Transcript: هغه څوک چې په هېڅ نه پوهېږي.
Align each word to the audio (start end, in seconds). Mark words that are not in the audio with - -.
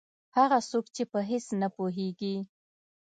هغه 0.37 0.57
څوک 0.69 0.85
چې 0.95 1.03
په 1.11 1.19
هېڅ 1.29 1.45
نه 1.61 1.67
پوهېږي. 1.75 2.35